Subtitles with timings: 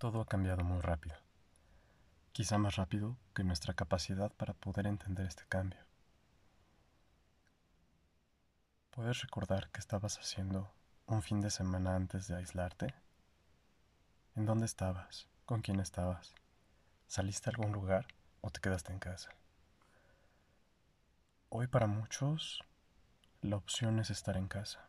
[0.00, 1.14] Todo ha cambiado muy rápido,
[2.32, 5.84] quizá más rápido que nuestra capacidad para poder entender este cambio.
[8.92, 10.72] ¿Puedes recordar qué estabas haciendo
[11.04, 12.94] un fin de semana antes de aislarte?
[14.36, 15.28] ¿En dónde estabas?
[15.44, 16.34] ¿Con quién estabas?
[17.06, 18.06] ¿Saliste a algún lugar
[18.40, 19.28] o te quedaste en casa?
[21.50, 22.64] Hoy para muchos
[23.42, 24.88] la opción es estar en casa.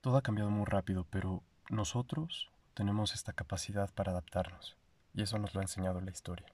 [0.00, 4.76] Todo ha cambiado muy rápido, pero nosotros tenemos esta capacidad para adaptarnos,
[5.14, 6.52] y eso nos lo ha enseñado la historia.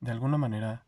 [0.00, 0.84] De alguna manera,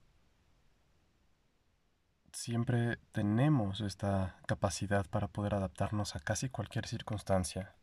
[2.33, 7.75] siempre tenemos esta capacidad para poder adaptarnos a casi cualquier circunstancia,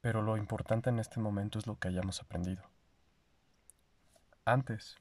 [0.00, 2.62] pero lo importante en este momento es lo que hayamos aprendido.
[4.44, 4.96] Antes,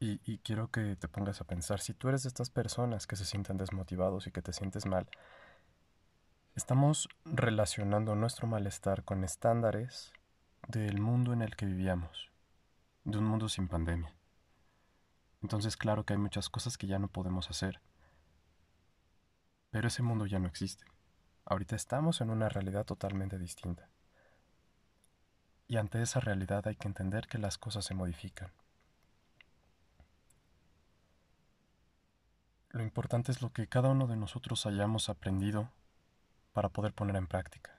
[0.00, 3.16] y, y, quiero que te pongas a pensar, si tú eres de estas personas que
[3.16, 5.08] se sienten desmotivados y que te sientes mal,
[6.58, 10.12] Estamos relacionando nuestro malestar con estándares
[10.66, 12.32] del mundo en el que vivíamos,
[13.04, 14.12] de un mundo sin pandemia.
[15.40, 17.80] Entonces claro que hay muchas cosas que ya no podemos hacer,
[19.70, 20.84] pero ese mundo ya no existe.
[21.44, 23.88] Ahorita estamos en una realidad totalmente distinta.
[25.68, 28.50] Y ante esa realidad hay que entender que las cosas se modifican.
[32.70, 35.70] Lo importante es lo que cada uno de nosotros hayamos aprendido
[36.52, 37.78] para poder poner en práctica.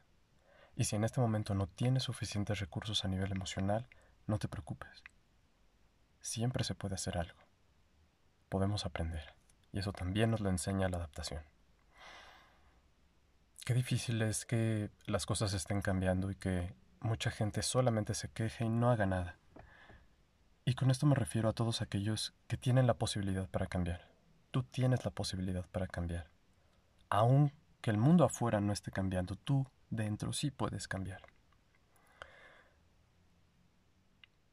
[0.76, 3.88] Y si en este momento no tienes suficientes recursos a nivel emocional,
[4.28, 5.04] no te preocupes.
[6.22, 7.40] Siempre se puede hacer algo.
[8.48, 9.34] Podemos aprender.
[9.72, 11.44] Y eso también nos lo enseña la adaptación.
[13.66, 18.66] Qué difícil es que las cosas estén cambiando y que mucha gente solamente se queje
[18.66, 19.38] y no haga nada.
[20.66, 24.08] Y con esto me refiero a todos aquellos que tienen la posibilidad para cambiar.
[24.52, 26.30] Tú tienes la posibilidad para cambiar.
[27.10, 27.52] Aún
[27.82, 31.22] que el mundo afuera no esté cambiando, tú dentro sí puedes cambiar.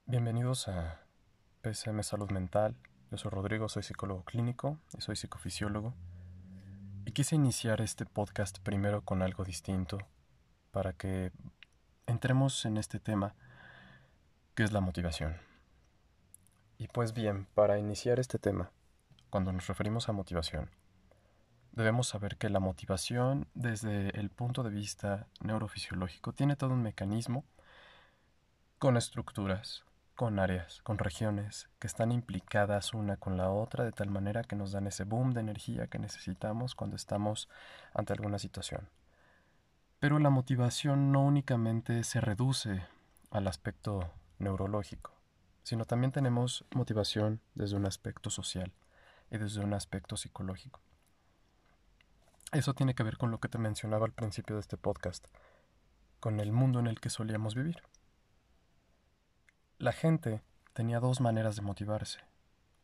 [0.07, 1.01] Bienvenidos a
[1.63, 2.77] PSM Salud Mental.
[3.11, 5.95] Yo soy Rodrigo, soy psicólogo clínico y soy psicofisiólogo.
[7.05, 9.99] Y quise iniciar este podcast primero con algo distinto
[10.71, 11.33] para que
[12.07, 13.35] entremos en este tema
[14.55, 15.37] que es la motivación.
[16.79, 18.71] Y pues bien, para iniciar este tema,
[19.31, 20.71] cuando nos referimos a motivación,
[21.77, 27.45] Debemos saber que la motivación desde el punto de vista neurofisiológico tiene todo un mecanismo
[28.79, 29.85] con estructuras,
[30.15, 34.57] con áreas, con regiones que están implicadas una con la otra de tal manera que
[34.57, 37.47] nos dan ese boom de energía que necesitamos cuando estamos
[37.93, 38.89] ante alguna situación.
[40.01, 42.87] Pero la motivación no únicamente se reduce
[43.31, 45.13] al aspecto neurológico,
[45.63, 48.73] sino también tenemos motivación desde un aspecto social
[49.31, 50.81] y desde un aspecto psicológico.
[52.53, 55.27] Eso tiene que ver con lo que te mencionaba al principio de este podcast,
[56.21, 57.83] con el mundo en el que solíamos vivir.
[59.79, 60.43] La gente
[60.73, 62.21] tenía dos maneras de motivarse,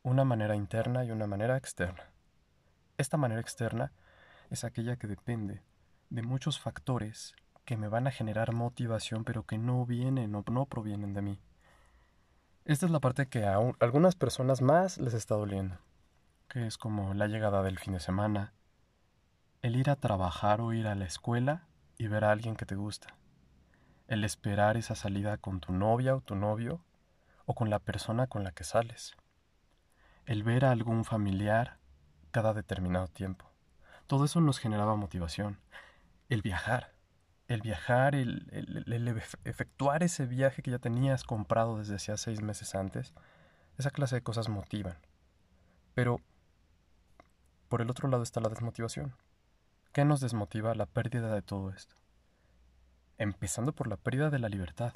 [0.02, 2.10] una manera interna y una manera externa.
[2.98, 3.92] Esta manera externa
[4.50, 5.62] es aquella que depende
[6.10, 7.34] de muchos factores
[7.64, 11.40] que me van a generar motivación pero que no vienen o no provienen de mí.
[12.64, 15.78] Esta es la parte que a algunas personas más les está doliendo,
[16.48, 18.52] que es como la llegada del fin de semana,
[19.62, 21.62] el ir a trabajar o ir a la escuela
[21.96, 23.14] y ver a alguien que te gusta.
[24.08, 26.84] El esperar esa salida con tu novia o tu novio
[27.46, 29.16] o con la persona con la que sales.
[30.26, 31.78] El ver a algún familiar
[32.32, 33.52] cada determinado tiempo.
[34.08, 35.60] Todo eso nos generaba motivación.
[36.28, 36.92] El viajar.
[37.46, 38.48] El viajar, el,
[39.44, 43.14] efectuar ese viaje que ya tenías comprado desde hacía seis meses antes.
[43.78, 44.96] Esa clase de cosas motivan.
[45.94, 46.20] Pero
[47.68, 49.14] por el otro lado está la desmotivación.
[49.92, 51.94] ¿Qué nos desmotiva la pérdida de todo esto?
[53.18, 54.94] Empezando por la pérdida de la libertad.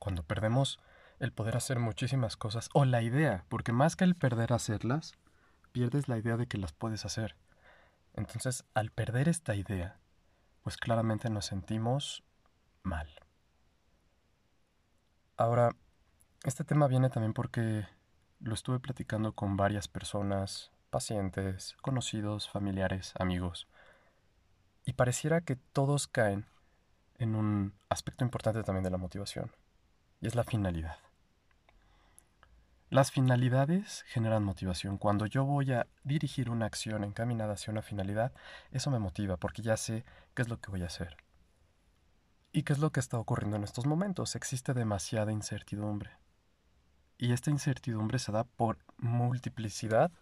[0.00, 0.80] Cuando perdemos
[1.20, 5.14] el poder hacer muchísimas cosas, o la idea, porque más que el perder hacerlas,
[5.70, 7.36] pierdes la idea de que las puedes hacer.
[8.14, 10.00] Entonces, al perder esta idea,
[10.64, 12.24] pues claramente nos sentimos
[12.82, 13.08] mal.
[15.36, 15.70] Ahora,
[16.42, 17.86] este tema viene también porque
[18.40, 23.68] lo estuve platicando con varias personas pacientes, conocidos, familiares, amigos.
[24.84, 26.46] Y pareciera que todos caen
[27.18, 29.50] en un aspecto importante también de la motivación,
[30.20, 30.96] y es la finalidad.
[32.88, 34.96] Las finalidades generan motivación.
[34.96, 38.32] Cuando yo voy a dirigir una acción encaminada hacia una finalidad,
[38.70, 40.04] eso me motiva porque ya sé
[40.34, 41.16] qué es lo que voy a hacer.
[42.52, 44.36] ¿Y qué es lo que está ocurriendo en estos momentos?
[44.36, 46.12] Existe demasiada incertidumbre.
[47.18, 50.12] Y esta incertidumbre se da por multiplicidad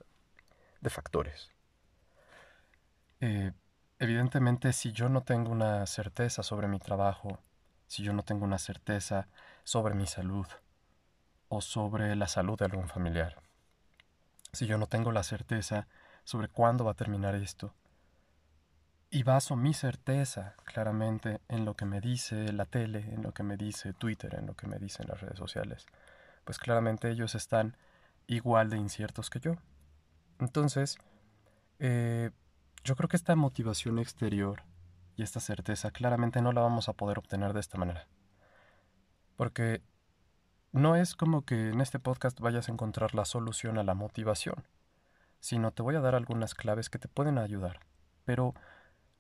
[0.84, 1.50] de factores.
[3.20, 3.52] Eh,
[3.98, 7.40] evidentemente si yo no tengo una certeza sobre mi trabajo,
[7.86, 9.28] si yo no tengo una certeza
[9.64, 10.46] sobre mi salud
[11.48, 13.40] o sobre la salud de algún familiar,
[14.52, 15.88] si yo no tengo la certeza
[16.22, 17.75] sobre cuándo va a terminar esto,
[19.10, 23.42] y baso mi certeza claramente en lo que me dice la tele, en lo que
[23.42, 25.86] me dice Twitter, en lo que me dicen las redes sociales,
[26.44, 27.76] pues claramente ellos están
[28.26, 29.56] igual de inciertos que yo.
[30.40, 30.98] Entonces,
[31.78, 32.31] eh,
[32.84, 34.62] yo creo que esta motivación exterior
[35.16, 38.06] y esta certeza claramente no la vamos a poder obtener de esta manera.
[39.36, 39.82] Porque
[40.72, 44.66] no es como que en este podcast vayas a encontrar la solución a la motivación,
[45.40, 47.81] sino te voy a dar algunas claves que te pueden ayudar.
[48.25, 48.54] Pero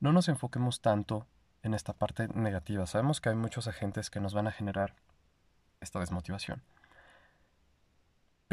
[0.00, 1.26] no nos enfoquemos tanto
[1.62, 2.86] en esta parte negativa.
[2.86, 4.96] Sabemos que hay muchos agentes que nos van a generar
[5.80, 6.62] esta desmotivación.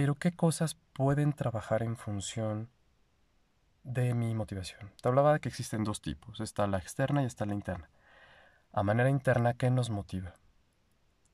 [0.02, 2.72] Pero ¿qué cosas pueden trabajar en función
[3.84, 4.92] de mi motivación?
[5.00, 6.40] Te hablaba de que existen dos tipos.
[6.40, 7.88] Está la externa y está la interna.
[8.74, 10.34] A manera interna, ¿qué nos motiva?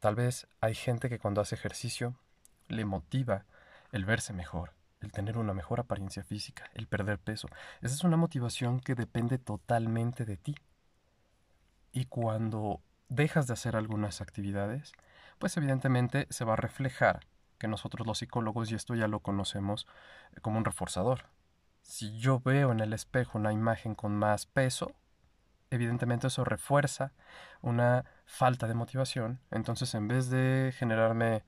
[0.01, 2.19] Tal vez hay gente que cuando hace ejercicio
[2.67, 3.45] le motiva
[3.93, 7.47] el verse mejor, el tener una mejor apariencia física, el perder peso.
[7.81, 10.55] Esa es una motivación que depende totalmente de ti.
[11.93, 14.91] Y cuando dejas de hacer algunas actividades,
[15.39, 17.21] pues evidentemente se va a reflejar
[17.57, 19.87] que nosotros los psicólogos, y esto ya lo conocemos
[20.35, 21.25] eh, como un reforzador.
[21.81, 24.93] Si yo veo en el espejo una imagen con más peso,
[25.71, 27.13] evidentemente eso refuerza
[27.61, 31.43] una falta de motivación, entonces en vez de generarme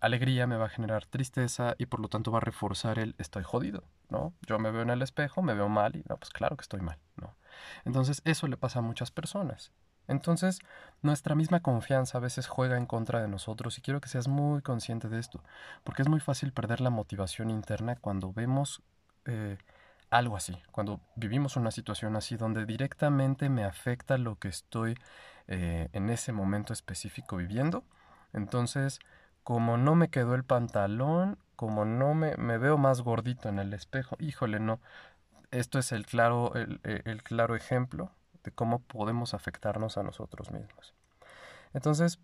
[0.00, 3.42] alegría me va a generar tristeza y por lo tanto va a reforzar el estoy
[3.42, 4.34] jodido, ¿no?
[4.46, 6.80] Yo me veo en el espejo, me veo mal y no, pues claro que estoy
[6.80, 7.36] mal, ¿no?
[7.84, 9.72] Entonces eso le pasa a muchas personas.
[10.08, 10.60] Entonces,
[11.02, 14.62] nuestra misma confianza a veces juega en contra de nosotros y quiero que seas muy
[14.62, 15.42] consciente de esto,
[15.82, 18.82] porque es muy fácil perder la motivación interna cuando vemos
[19.26, 19.58] eh,
[20.10, 24.96] algo así, cuando vivimos una situación así donde directamente me afecta lo que estoy
[25.48, 27.84] eh, en ese momento específico viviendo.
[28.32, 29.00] Entonces,
[29.42, 33.72] como no me quedó el pantalón, como no me, me veo más gordito en el
[33.74, 34.80] espejo, híjole, no.
[35.50, 38.10] Esto es el claro, el, el claro ejemplo
[38.44, 40.94] de cómo podemos afectarnos a nosotros mismos.
[41.72, 42.20] Entonces,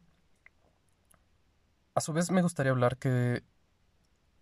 [1.95, 3.43] a su vez me gustaría hablar que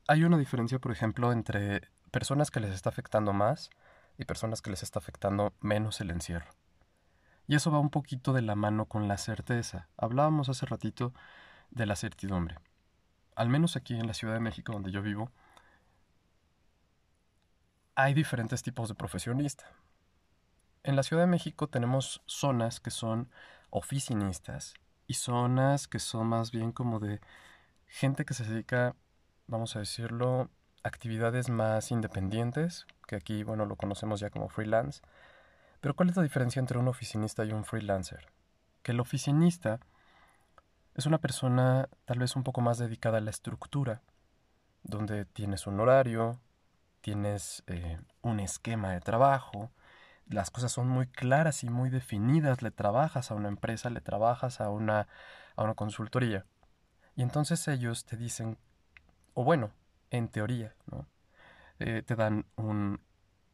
[0.07, 3.71] hay una diferencia, por ejemplo, entre personas que les está afectando más
[4.19, 6.51] y personas que les está afectando menos el encierro.
[7.47, 9.89] Y eso va un poquito de la mano con la certeza.
[9.97, 11.15] Hablábamos hace ratito
[11.71, 12.59] de la certidumbre
[13.39, 15.31] al menos aquí en la Ciudad de México donde yo vivo,
[17.95, 19.65] hay diferentes tipos de profesionista.
[20.83, 23.31] En la Ciudad de México tenemos zonas que son
[23.71, 24.75] oficinistas
[25.07, 27.21] y zonas que son más bien como de
[27.87, 28.95] gente que se dedica,
[29.47, 30.51] vamos a decirlo,
[30.85, 35.03] actividades más independientes, que aquí, bueno, lo conocemos ya como freelance.
[35.81, 38.27] Pero ¿cuál es la diferencia entre un oficinista y un freelancer?
[38.83, 39.81] Que el oficinista
[40.95, 44.03] es una persona tal vez un poco más dedicada a la estructura,
[44.83, 46.41] donde tienes un horario,
[47.01, 49.71] tienes eh, un esquema de trabajo,
[50.29, 54.61] las cosas son muy claras y muy definidas, le trabajas a una empresa, le trabajas
[54.61, 55.09] a una,
[55.57, 56.45] a una consultoría.
[57.17, 58.59] Y entonces ellos te dicen,
[59.35, 59.71] o bueno,
[60.11, 61.07] en teoría, ¿no?
[61.81, 63.01] Eh, te dan un,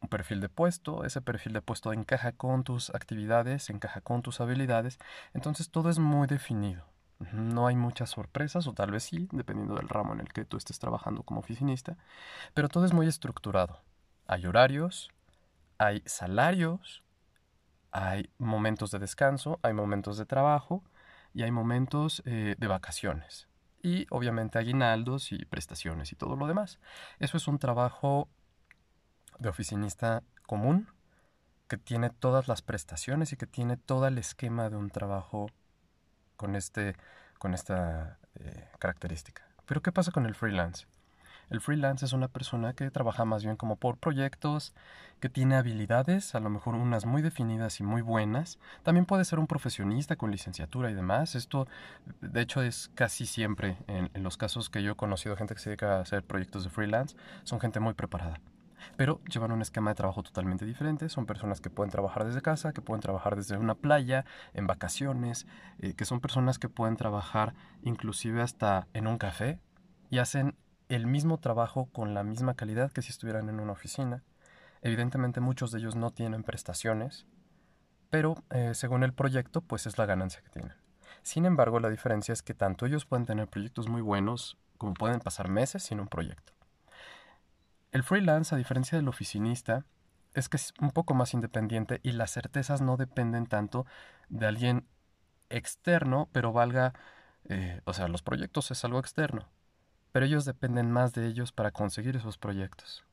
[0.01, 4.41] un perfil de puesto, ese perfil de puesto encaja con tus actividades, encaja con tus
[4.41, 4.99] habilidades,
[5.33, 6.85] entonces todo es muy definido.
[7.31, 10.57] No hay muchas sorpresas, o tal vez sí, dependiendo del ramo en el que tú
[10.57, 11.97] estés trabajando como oficinista,
[12.53, 13.81] pero todo es muy estructurado.
[14.27, 15.11] Hay horarios,
[15.77, 17.03] hay salarios,
[17.91, 20.83] hay momentos de descanso, hay momentos de trabajo
[21.33, 23.47] y hay momentos eh, de vacaciones.
[23.81, 26.79] Y obviamente aguinaldos y prestaciones y todo lo demás.
[27.19, 28.27] Eso es un trabajo
[29.39, 30.87] de oficinista común
[31.67, 35.47] que tiene todas las prestaciones y que tiene todo el esquema de un trabajo
[36.35, 36.95] con, este,
[37.37, 39.47] con esta eh, característica.
[39.65, 40.85] Pero ¿qué pasa con el freelance?
[41.49, 44.73] El freelance es una persona que trabaja más bien como por proyectos,
[45.19, 48.59] que tiene habilidades, a lo mejor unas muy definidas y muy buenas.
[48.83, 51.35] También puede ser un profesionista con licenciatura y demás.
[51.35, 51.67] Esto,
[52.21, 55.69] de hecho, es casi siempre en, los casos que yo he conocido gente que se
[55.69, 58.39] dedica a hacer proyectos de freelance, son gente muy preparada
[58.97, 61.09] pero llevan un esquema de trabajo totalmente diferente.
[61.09, 65.47] Son personas que pueden trabajar desde casa, que pueden trabajar desde una playa, en vacaciones,
[65.79, 69.59] eh, que son personas que pueden trabajar inclusive hasta en un café
[70.11, 70.55] y hacen
[70.89, 74.23] el mismo trabajo con la misma calidad que si estuvieran en una oficina.
[74.81, 77.25] Evidentemente muchos de ellos no tienen prestaciones,
[78.09, 80.73] pero eh, según el proyecto pues es la ganancia que tienen.
[81.23, 85.19] Sin embargo, la diferencia es que tanto ellos pueden tener proyectos muy buenos como pueden
[85.19, 86.53] pasar meses sin un proyecto.
[87.91, 89.85] El freelance, a diferencia del oficinista,
[90.33, 93.85] es que es un poco más independiente y las certezas no dependen tanto
[94.29, 94.85] de alguien
[95.49, 96.93] externo, pero valga,
[97.49, 99.47] eh, o sea, los proyectos es algo externo,
[100.15, 103.03] pero ellos dependen más de ellos para conseguir esos proyectos.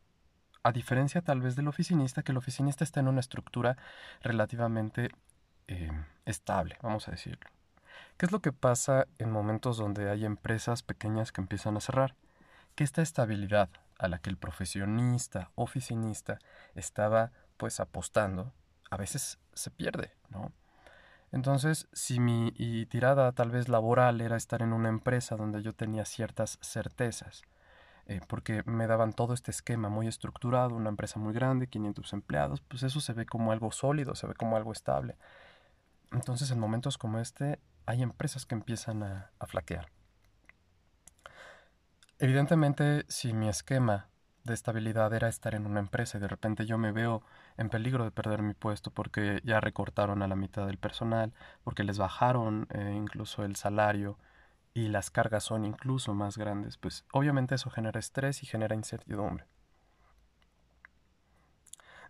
[0.62, 3.76] A diferencia tal vez del oficinista, que el oficinista está en una estructura
[4.20, 5.10] relativamente
[5.66, 5.90] eh,
[6.26, 7.50] estable, vamos a decirlo.
[8.16, 12.14] ¿Qué es lo que pasa en momentos donde hay empresas pequeñas que empiezan a cerrar?
[12.76, 13.68] Que esta estabilidad
[13.98, 16.38] a la que el profesionista, oficinista,
[16.76, 18.52] estaba pues apostando,
[18.90, 20.52] a veces se pierde, ¿no?
[21.32, 22.52] Entonces, si mi
[22.90, 27.42] tirada tal vez laboral era estar en una empresa donde yo tenía ciertas certezas,
[28.06, 32.60] eh, porque me daban todo este esquema muy estructurado, una empresa muy grande, 500 empleados,
[32.60, 35.16] pues eso se ve como algo sólido, se ve como algo estable.
[36.12, 39.88] Entonces en momentos como este hay empresas que empiezan a, a flaquear.
[42.18, 44.08] Evidentemente, si mi esquema
[44.44, 47.22] de estabilidad era estar en una empresa y de repente yo me veo
[47.56, 51.32] en peligro de perder mi puesto porque ya recortaron a la mitad del personal,
[51.64, 54.18] porque les bajaron eh, incluso el salario,
[54.74, 59.46] y las cargas son incluso más grandes, pues obviamente eso genera estrés y genera incertidumbre.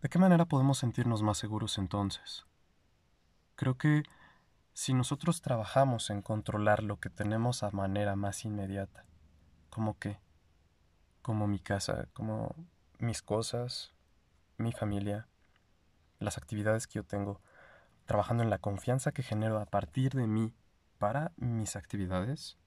[0.01, 2.47] ¿De qué manera podemos sentirnos más seguros entonces?
[3.57, 4.03] Creo que
[4.73, 9.05] si nosotros trabajamos en controlar lo que tenemos a manera más inmediata,
[9.71, 10.19] como qué,
[11.23, 12.55] como mi casa, como
[12.99, 13.93] mis cosas,
[14.59, 15.27] mi familia,
[16.19, 17.41] las actividades que yo tengo,
[18.07, 20.53] trabajando en la confianza que genero a partir de mí
[20.99, 22.59] para mis actividades,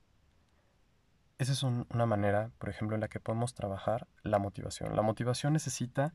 [1.37, 4.95] esa es una manera, por ejemplo, en la que podemos trabajar la motivación.
[4.95, 6.13] La motivación necesita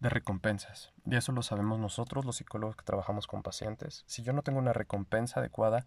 [0.00, 0.92] de recompensas.
[1.06, 4.02] Y eso lo sabemos nosotros, los psicólogos que trabajamos con pacientes.
[4.06, 5.86] Si yo no tengo una recompensa adecuada,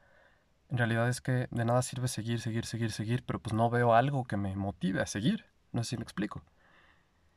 [0.69, 3.93] en realidad es que de nada sirve seguir, seguir, seguir, seguir, pero pues no veo
[3.93, 5.50] algo que me motive a seguir.
[5.71, 6.41] No sé si me explico.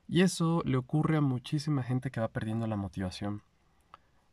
[0.06, 3.42] Y eso le ocurre a muchísima gente que va perdiendo la motivación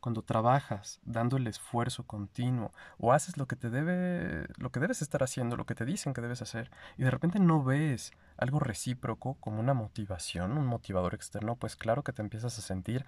[0.01, 5.01] cuando trabajas dando el esfuerzo continuo o haces lo que te debe lo que debes
[5.01, 8.59] estar haciendo, lo que te dicen que debes hacer y de repente no ves algo
[8.59, 13.05] recíproco como una motivación, un motivador externo, pues claro que te empiezas a sentir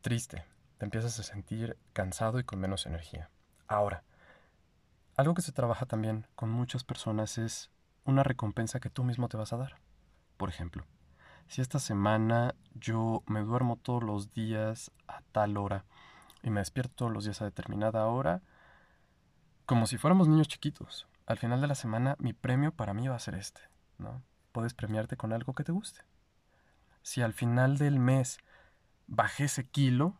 [0.00, 0.44] triste,
[0.78, 3.28] te empiezas a sentir cansado y con menos energía.
[3.66, 4.04] Ahora,
[5.16, 7.70] algo que se trabaja también con muchas personas es
[8.04, 9.76] una recompensa que tú mismo te vas a dar.
[10.36, 10.84] Por ejemplo,
[11.48, 15.84] si esta semana yo me duermo todos los días a tal hora
[16.42, 18.42] y me despierto todos los días a determinada hora,
[19.66, 23.16] como si fuéramos niños chiquitos, al final de la semana mi premio para mí va
[23.16, 23.62] a ser este,
[23.98, 24.22] ¿no?
[24.52, 26.02] Puedes premiarte con algo que te guste.
[27.02, 28.38] Si al final del mes
[29.06, 30.14] bajé ese kilo,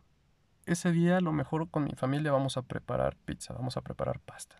[0.66, 4.20] ese día a lo mejor con mi familia vamos a preparar pizza, vamos a preparar
[4.20, 4.56] pasta.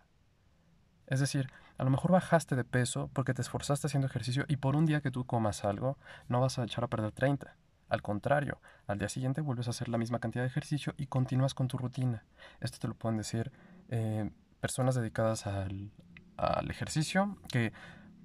[1.07, 4.75] Es decir, a lo mejor bajaste de peso porque te esforzaste haciendo ejercicio y por
[4.75, 7.55] un día que tú comas algo no vas a echar a perder 30.
[7.89, 11.53] Al contrario, al día siguiente vuelves a hacer la misma cantidad de ejercicio y continúas
[11.53, 12.23] con tu rutina.
[12.59, 13.51] Esto te lo pueden decir
[13.89, 15.91] eh, personas dedicadas al,
[16.37, 17.73] al ejercicio que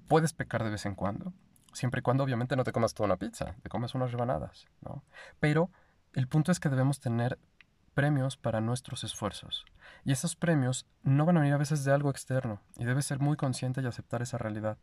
[0.07, 1.33] puedes pecar de vez en cuando,
[1.73, 5.03] siempre y cuando obviamente no te comas toda una pizza, te comes unas rebanadas, ¿no?
[5.39, 5.69] Pero
[6.13, 7.39] el punto es que debemos tener
[7.93, 9.65] premios para nuestros esfuerzos.
[10.03, 13.19] Y esos premios no van a venir a veces de algo externo y debes ser
[13.19, 14.77] muy consciente y aceptar esa realidad.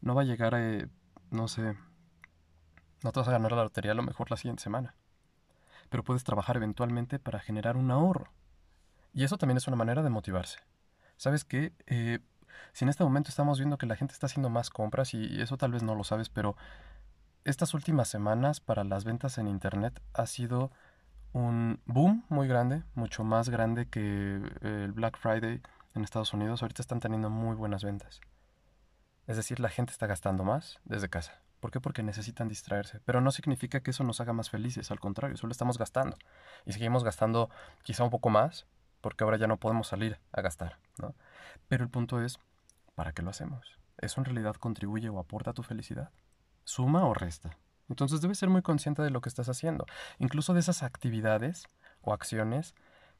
[0.00, 0.88] No va a llegar a, eh,
[1.30, 1.76] no sé,
[3.02, 4.94] no te vas a ganar la lotería a lo mejor la siguiente semana.
[5.90, 8.30] Pero puedes trabajar eventualmente para generar un ahorro.
[9.12, 10.60] Y eso también es una manera de motivarse.
[11.16, 11.72] ¿Sabes qué?
[11.86, 12.20] Eh,
[12.72, 15.56] si en este momento estamos viendo que la gente está haciendo más compras, y eso
[15.56, 16.56] tal vez no lo sabes, pero
[17.44, 20.70] estas últimas semanas para las ventas en Internet ha sido
[21.32, 25.60] un boom muy grande, mucho más grande que el Black Friday
[25.94, 26.62] en Estados Unidos.
[26.62, 28.20] Ahorita están teniendo muy buenas ventas.
[29.26, 31.42] Es decir, la gente está gastando más desde casa.
[31.60, 31.80] ¿Por qué?
[31.80, 33.00] Porque necesitan distraerse.
[33.04, 36.16] Pero no significa que eso nos haga más felices, al contrario, solo estamos gastando.
[36.64, 37.50] Y seguimos gastando
[37.82, 38.66] quizá un poco más,
[39.00, 40.78] porque ahora ya no podemos salir a gastar.
[40.98, 41.14] ¿no?
[41.68, 42.38] Pero el punto es,
[42.94, 43.78] ¿para qué lo hacemos?
[43.98, 46.10] ¿Eso en realidad contribuye o aporta a tu felicidad?
[46.64, 47.56] ¿Suma o resta?
[47.88, 49.86] Entonces debes ser muy consciente de lo que estás haciendo,
[50.18, 51.66] incluso de esas actividades
[52.02, 52.74] o acciones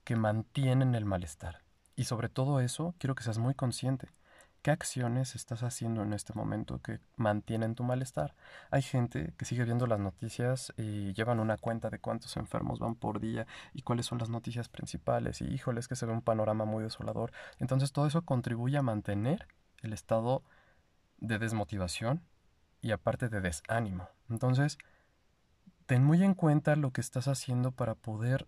[0.04, 1.62] que mantienen el malestar.
[1.96, 4.08] Y sobre todo eso, quiero que seas muy consciente.
[4.62, 8.34] ¿Qué acciones estás haciendo en este momento que mantienen tu malestar?
[8.70, 12.96] Hay gente que sigue viendo las noticias y llevan una cuenta de cuántos enfermos van
[12.96, 16.64] por día y cuáles son las noticias principales y híjoles que se ve un panorama
[16.64, 17.32] muy desolador.
[17.58, 19.46] Entonces todo eso contribuye a mantener
[19.82, 20.42] el estado
[21.18, 22.22] de desmotivación
[22.80, 24.08] y aparte de desánimo.
[24.28, 24.78] Entonces,
[25.87, 28.47] ten muy en cuenta lo que estás haciendo para poder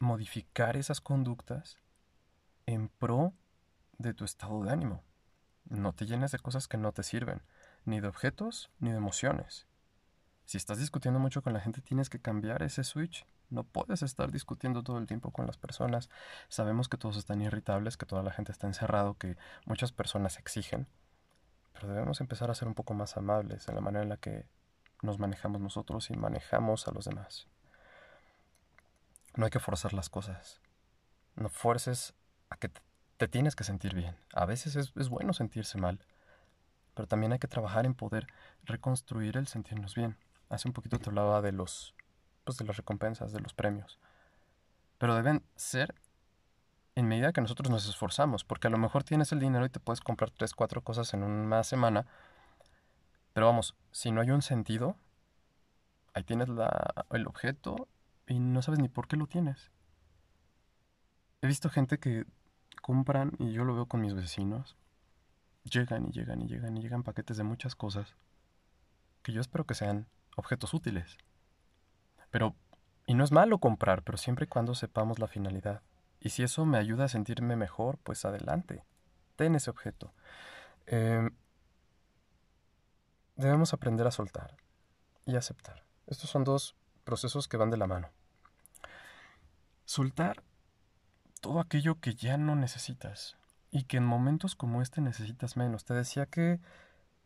[0.00, 1.78] modificar esas conductas
[2.66, 3.32] en pro
[3.98, 5.02] de tu estado de ánimo.
[5.68, 7.42] No te llenes de cosas que no te sirven,
[7.84, 9.66] ni de objetos ni de emociones.
[10.44, 13.24] Si estás discutiendo mucho con la gente, tienes que cambiar ese switch.
[13.48, 16.10] No puedes estar discutiendo todo el tiempo con las personas.
[16.48, 19.36] Sabemos que todos están irritables, que toda la gente está encerrado, que
[19.66, 20.88] muchas personas exigen.
[21.72, 24.46] Pero debemos empezar a ser un poco más amables en la manera en la que
[25.02, 27.48] nos manejamos nosotros y manejamos a los demás.
[29.34, 30.60] No hay que forzar las cosas.
[31.34, 32.14] No fuerces
[32.50, 32.70] a que
[33.16, 34.16] te tienes que sentir bien.
[34.32, 36.04] A veces es, es bueno sentirse mal,
[36.94, 38.26] pero también hay que trabajar en poder
[38.64, 40.16] reconstruir el sentirnos bien.
[40.50, 41.94] Hace un poquito te hablaba de los
[42.44, 43.98] pues de las recompensas, de los premios.
[44.98, 45.94] Pero deben ser
[46.94, 49.80] en medida que nosotros nos esforzamos, porque a lo mejor tienes el dinero y te
[49.80, 52.06] puedes comprar tres, cuatro cosas en una semana,
[53.32, 54.96] pero vamos, si no hay un sentido,
[56.14, 57.88] ahí tienes la, el objeto
[58.26, 59.70] y no sabes ni por qué lo tienes.
[61.40, 62.26] He visto gente que
[62.82, 64.76] compran, y yo lo veo con mis vecinos,
[65.64, 68.16] llegan y llegan y llegan y llegan paquetes de muchas cosas
[69.22, 70.06] que yo espero que sean
[70.36, 71.16] objetos útiles.
[72.30, 72.54] Pero,
[73.06, 75.82] y no es malo comprar, pero siempre y cuando sepamos la finalidad.
[76.22, 78.84] Y si eso me ayuda a sentirme mejor, pues adelante.
[79.36, 80.12] Ten ese objeto.
[80.86, 81.30] Em,
[83.36, 84.56] debemos aprender a soltar
[85.26, 85.84] y aceptar.
[86.06, 88.10] Estos son dos procesos que van de la mano.
[89.84, 90.42] Soltar
[91.40, 93.36] todo aquello que ya no necesitas
[93.70, 95.84] y que en momentos como este necesitas menos.
[95.84, 96.60] Te decía que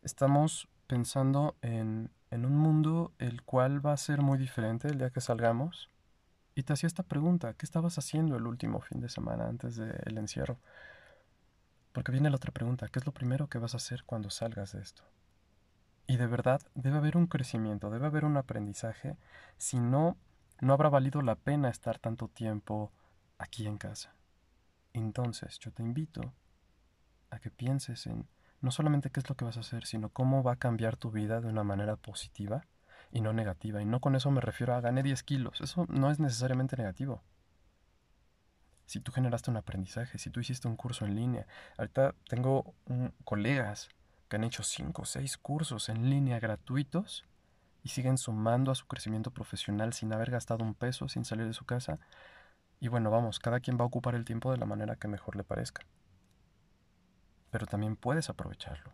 [0.03, 5.11] estamos pensando en en un mundo el cual va a ser muy diferente el día
[5.11, 5.91] que salgamos.
[6.57, 10.17] Y te hacía esta pregunta, ¿qué estabas haciendo el último fin de semana antes del
[10.17, 10.59] encierro?
[11.93, 14.73] Porque viene la otra pregunta, ¿qué es lo primero que vas a hacer cuando salgas
[14.73, 15.03] de esto?
[16.07, 19.19] Y de verdad debe haber un crecimiento, debe haber un aprendizaje,
[19.59, 20.17] si no,
[20.63, 22.91] no habrá valido la pena estar tanto tiempo
[23.37, 24.15] aquí en casa.
[24.95, 26.33] Entonces yo te invito
[27.29, 28.27] a que pienses en
[28.63, 31.11] no solamente qué es lo que vas a hacer, sino cómo va a cambiar tu
[31.11, 32.65] vida de una manera positiva
[33.13, 33.83] y no negativa.
[33.83, 35.61] Y no con eso me refiero a gané 10 kilos.
[35.61, 37.23] Eso no es necesariamente negativo.
[38.87, 41.47] Si tú generaste un aprendizaje, si tú hiciste un curso en línea.
[41.77, 42.75] Ahorita tengo
[43.25, 43.89] colegas
[44.29, 47.25] que han hecho 5 o 6 cursos en línea gratuitos
[47.83, 51.53] y siguen sumando a su crecimiento profesional sin haber gastado un peso, sin salir de
[51.53, 51.99] su casa.
[52.81, 55.37] Y bueno, vamos, cada quien va a ocupar el tiempo de la manera que mejor
[55.37, 55.87] le parezca
[57.57, 58.93] pero también puedes aprovecharlo.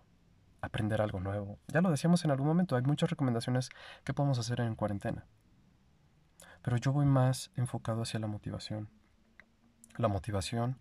[0.62, 1.58] Aprender algo nuevo.
[1.68, 3.68] Ya lo decíamos en algún momento, hay muchas recomendaciones
[4.04, 5.26] que podemos hacer en cuarentena.
[6.62, 8.88] Pero yo voy más enfocado hacia la motivación.
[9.98, 10.78] La motivación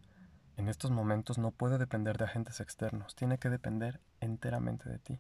[0.56, 5.20] en estos momentos no puede depender de agentes externos, tiene que depender enteramente de ti,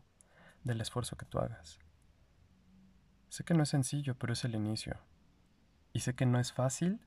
[0.63, 1.80] del esfuerzo que tú hagas.
[3.28, 4.97] Sé que no es sencillo, pero es el inicio.
[5.93, 7.02] Y sé que no es fácil,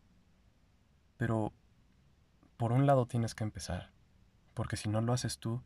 [1.17, 1.53] pero
[2.57, 3.95] por un lado tienes que empezar
[4.55, 5.63] porque si no lo haces tú,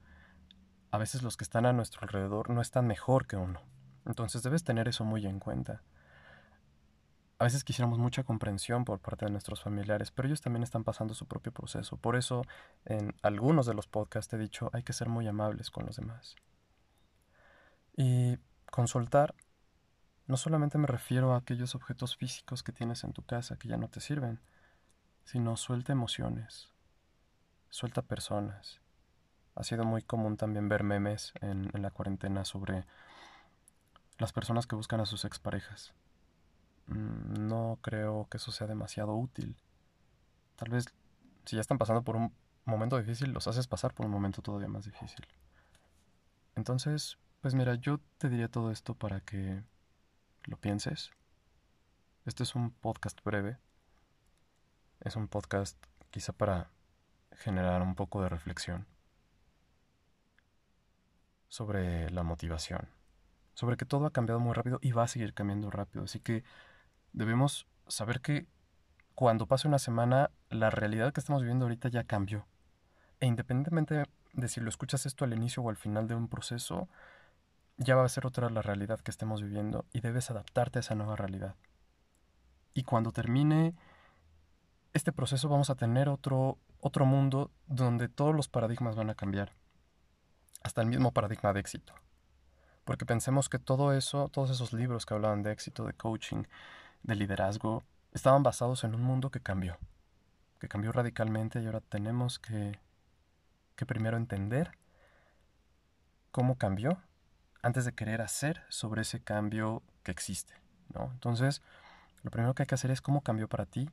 [0.91, 3.61] a veces los que están a nuestro alrededor no están mejor que uno.
[4.07, 5.83] Entonces debes tener eso muy en cuenta.
[7.39, 11.15] A veces quisiéramos mucha comprensión por parte de nuestros familiares, pero ellos también están pasando
[11.15, 11.97] su propio proceso.
[11.97, 12.43] Por eso,
[12.85, 16.35] en algunos de los podcasts he dicho, hay que ser muy amables con los demás.
[17.97, 18.39] Y
[18.71, 19.35] con soltar,
[20.27, 23.77] no solamente me refiero a aquellos objetos físicos que tienes en tu casa que ya
[23.77, 24.41] no te sirven,
[25.25, 26.73] sino suelta emociones,
[27.71, 28.81] suelta personas.
[29.59, 32.85] Ha sido muy común también ver memes en, la cuarentena sobre
[34.19, 35.93] las personas que buscan a sus exparejas.
[36.87, 39.57] Mm, no creo que eso sea demasiado útil.
[40.55, 40.85] Tal vez
[41.45, 42.33] si ya están pasando por un
[42.67, 45.27] momento difícil, los haces pasar por un momento todavía más difícil.
[46.55, 49.65] Entonces, pues mira, yo te diría todo esto para que
[50.45, 51.11] lo pienses.
[52.27, 53.59] Este es un podcast breve.
[55.01, 55.77] Es un podcast
[56.13, 56.71] quizá para
[57.33, 58.87] generar un poco de reflexión
[61.49, 62.89] sobre la motivación,
[63.55, 66.05] sobre que todo ha cambiado muy rápido y va a seguir cambiando rápido.
[66.05, 66.45] Así que
[67.13, 68.47] debemos saber que
[69.15, 72.47] cuando pase una semana, la realidad que estamos viviendo ahorita ya cambió.
[73.21, 76.89] E independientemente de si lo escuchas esto al inicio o al final de un proceso,
[77.79, 80.95] ya va a ser otra la realidad que estemos viviendo y debes adaptarte a esa
[80.95, 81.57] nueva realidad.
[82.75, 83.75] Y cuando termine
[84.93, 89.53] este proceso vamos a tener otro otro mundo donde todos los paradigmas van a cambiar,
[90.63, 91.95] hasta el mismo paradigma de éxito.
[92.85, 96.45] Porque pensemos que todo eso, todos esos libros que hablaban de éxito, de coaching,
[97.03, 99.77] de liderazgo, estaban basados en un mundo que cambió,
[100.59, 102.79] que cambió radicalmente y ahora tenemos que,
[103.77, 104.73] que primero entender
[106.31, 107.03] cómo cambió
[107.63, 110.55] antes de querer hacer sobre ese cambio que existe.
[110.95, 111.11] ¿no?
[111.13, 111.63] Entonces,
[112.23, 113.91] lo primero que hay que hacer es cómo cambió para ti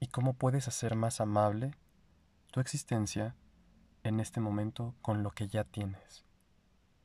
[0.00, 1.72] y cómo puedes hacer más amable
[2.50, 3.34] tu existencia
[4.08, 6.24] en este momento con lo que ya tienes.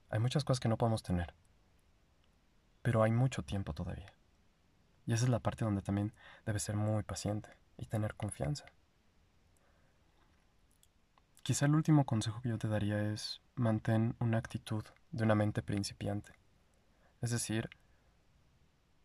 [0.09, 1.33] Hay muchas cosas que no podemos tener.
[2.81, 4.13] pero hay mucho tiempo todavía.
[5.05, 6.13] Y esa es la parte donde también
[6.45, 8.65] debes ser muy paciente y tener confianza.
[11.43, 15.61] Quizá el último consejo que yo te daría es mantén una actitud de una mente
[15.61, 16.33] principiante.
[17.21, 17.69] Es decir,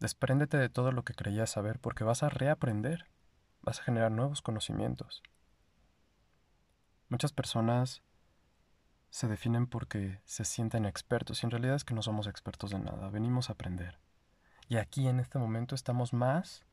[0.01, 3.07] despréndete de todo lo que creías saber porque vas a reaprender,
[3.63, 5.23] vas a generar nuevos conocimientos.
[7.09, 8.03] Muchas personas
[9.11, 12.79] se definen porque se sienten expertos y en realidad es que no somos expertos de
[12.79, 13.99] nada, venimos a aprender.
[14.69, 16.65] Y aquí en este momento estamos más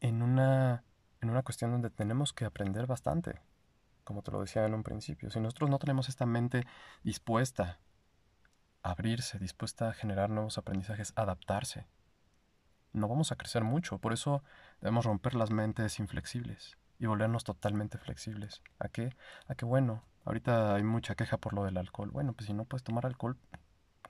[0.00, 0.84] en una,
[1.20, 3.40] en una cuestión donde tenemos que aprender bastante
[4.10, 5.30] como te lo decía en un principio.
[5.30, 6.66] Si nosotros no tenemos esta mente
[7.04, 7.78] dispuesta
[8.82, 11.86] a abrirse, dispuesta a generar nuevos aprendizajes, adaptarse,
[12.92, 13.98] no vamos a crecer mucho.
[13.98, 14.42] Por eso
[14.80, 18.62] debemos romper las mentes inflexibles y volvernos totalmente flexibles.
[18.78, 19.10] ¿A qué?
[19.48, 22.10] A que, bueno, ahorita hay mucha queja por lo del alcohol.
[22.10, 23.36] Bueno, pues si no puedes tomar alcohol,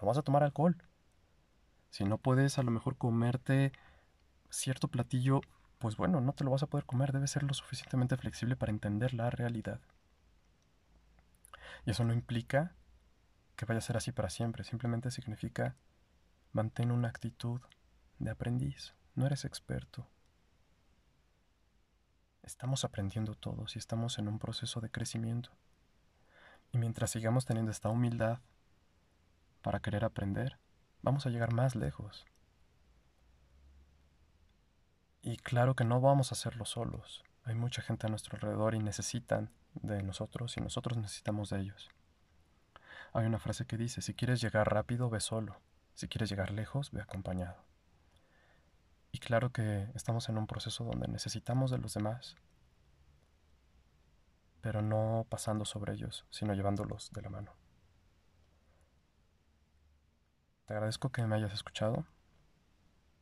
[0.00, 0.76] no vas a tomar alcohol.
[1.88, 3.72] Si no puedes a lo mejor comerte
[4.50, 5.40] cierto platillo
[5.80, 8.70] pues bueno, no te lo vas a poder comer, debes ser lo suficientemente flexible para
[8.70, 9.80] entender la realidad.
[11.86, 12.74] Y eso no implica
[13.56, 15.76] que vaya a ser así para siempre, simplemente significa
[16.52, 17.62] mantén una actitud
[18.18, 20.06] de aprendiz, no eres experto.
[22.50, 25.50] Estamos aprendiendo todos y estamos en un proceso de crecimiento.
[26.72, 28.40] Y mientras sigamos teniendo esta humildad
[29.62, 30.58] para querer aprender,
[31.00, 32.26] vamos a llegar más lejos.
[35.22, 37.22] Y claro que no vamos a hacerlo solos.
[37.44, 41.88] Hay mucha gente a nuestro alrededor y necesitan de nosotros y nosotros necesitamos de ellos.
[43.12, 45.60] Hay una frase que dice, si quieres llegar rápido, ve solo.
[45.94, 47.69] Si quieres llegar lejos, ve acompañado.
[49.12, 52.36] Y claro que estamos en un proceso donde necesitamos de los demás,
[54.60, 57.52] pero no pasando sobre ellos, sino llevándolos de la mano.
[60.66, 62.06] Te agradezco que me hayas escuchado.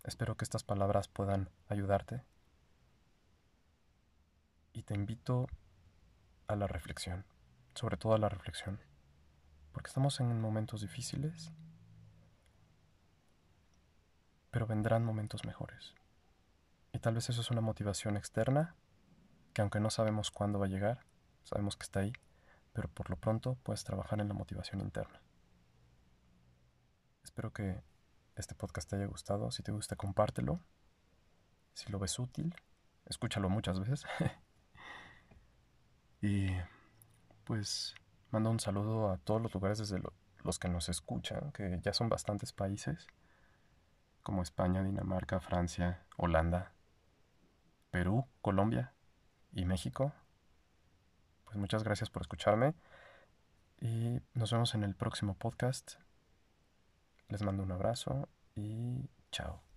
[0.05, 2.22] Espero que estas palabras puedan ayudarte
[4.72, 5.48] y te invito
[6.46, 7.24] a la reflexión,
[7.74, 8.81] sobre todo a la reflexión,
[9.72, 11.53] porque estamos en momentos difíciles,
[14.59, 15.94] pero vendrán momentos mejores.
[16.92, 18.75] Y tal vez eso es una motivación externa,
[19.53, 21.07] que aunque no sabemos cuándo va a llegar,
[21.44, 22.12] sabemos que está ahí,
[22.73, 25.23] pero por lo pronto puedes trabajar en la motivación interna.
[27.23, 27.81] Espero que
[28.35, 29.53] este podcast te haya gustado.
[29.53, 30.59] Si te gusta, compártelo.
[31.73, 32.53] Si lo ves útil,
[33.07, 34.07] escúchalo muchas veces.
[36.21, 36.49] y
[37.44, 37.94] pues
[38.33, 40.03] mando un saludo a todos los lugares desde
[40.42, 43.07] los que nos escuchan, que ya son bastantes países,
[44.22, 46.72] como España, Dinamarca, Francia, Holanda,
[47.90, 48.92] Perú, Colombia
[49.52, 50.12] y México.
[51.44, 52.74] Pues muchas gracias por escucharme
[53.81, 55.94] y nos vemos en el próximo podcast.
[57.28, 59.67] Les mando un abrazo y chao.